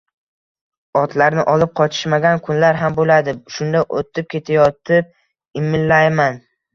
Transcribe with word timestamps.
Otlarni 1.01 1.41
olib 1.51 1.71
chiqishmagan 1.81 2.41
kunlar 2.47 2.79
ham 2.83 2.95
bo`ladi, 2.99 3.35
shunda 3.57 3.83
o`tib 3.99 4.25
ketayotib, 4.35 5.13
imillayman 5.63 6.41